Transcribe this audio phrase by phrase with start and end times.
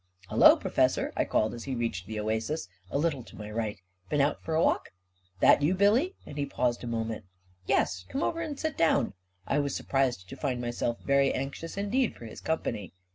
[0.31, 3.77] "Hello, Professor," I called, as he reached the oasis, a little to my right."
[4.09, 4.89] Been out for a walk?"
[5.41, 7.25] 11 That you, Billy?" and he paused a moment.
[7.67, 9.13] 11 Yes; come over and sit down."
[9.45, 12.95] I was surprised to find myself very anxious indeed for his company